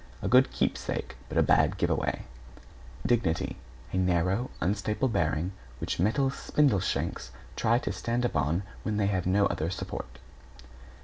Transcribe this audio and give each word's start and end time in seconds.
A 0.23 0.27
good 0.27 0.49
keepsake, 0.51 1.15
but 1.29 1.37
a 1.37 1.43
bad 1.43 1.77
give 1.77 1.91
away. 1.91 2.23
=DIGNITY= 3.05 3.55
A 3.93 3.97
narrow, 3.97 4.49
unstable 4.59 5.09
bearing 5.09 5.51
which 5.77 5.99
mental 5.99 6.31
spindle 6.31 6.79
shanks 6.79 7.29
try 7.55 7.77
to 7.77 7.91
stand 7.91 8.25
upon 8.25 8.63
when 8.81 8.97
they 8.97 9.05
have 9.05 9.27
no 9.27 9.45
other 9.45 9.69
support. 9.69 10.17